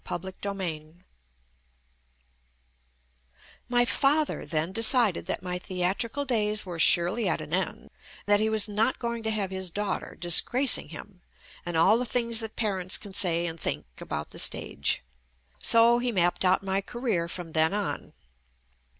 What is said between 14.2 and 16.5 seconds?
the stage. So he mapped